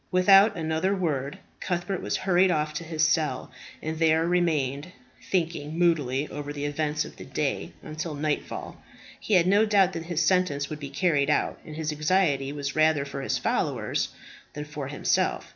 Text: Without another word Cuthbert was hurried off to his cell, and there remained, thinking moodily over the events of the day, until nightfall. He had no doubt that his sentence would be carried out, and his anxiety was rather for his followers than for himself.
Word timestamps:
Without 0.09 0.57
another 0.57 0.95
word 0.95 1.37
Cuthbert 1.59 2.01
was 2.01 2.17
hurried 2.17 2.49
off 2.49 2.73
to 2.73 2.83
his 2.83 3.07
cell, 3.07 3.51
and 3.83 3.99
there 3.99 4.25
remained, 4.27 4.87
thinking 5.29 5.77
moodily 5.77 6.27
over 6.29 6.51
the 6.51 6.65
events 6.65 7.05
of 7.05 7.17
the 7.17 7.23
day, 7.23 7.73
until 7.83 8.15
nightfall. 8.15 8.81
He 9.19 9.35
had 9.35 9.45
no 9.45 9.63
doubt 9.63 9.93
that 9.93 10.05
his 10.05 10.23
sentence 10.25 10.71
would 10.71 10.79
be 10.79 10.89
carried 10.89 11.29
out, 11.29 11.59
and 11.63 11.75
his 11.75 11.91
anxiety 11.93 12.51
was 12.51 12.75
rather 12.75 13.05
for 13.05 13.21
his 13.21 13.37
followers 13.37 14.09
than 14.53 14.65
for 14.65 14.87
himself. 14.87 15.49